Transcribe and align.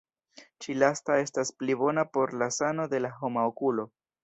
Ĉi 0.65 0.73
lasta 0.83 1.17
estas 1.25 1.51
pli 1.59 1.77
bona 1.83 2.07
por 2.17 2.35
la 2.43 2.49
sano 2.59 2.89
de 2.95 3.05
la 3.07 3.15
homa 3.21 3.47
okulo. 3.53 3.89